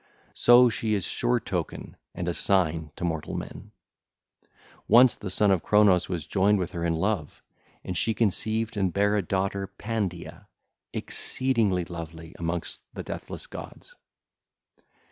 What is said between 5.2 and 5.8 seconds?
Son of